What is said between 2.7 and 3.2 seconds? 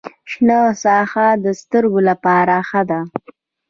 ده.